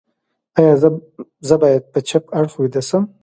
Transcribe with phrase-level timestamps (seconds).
[0.59, 0.73] ایا
[1.49, 3.03] زه باید په چپ اړخ ویده شم؟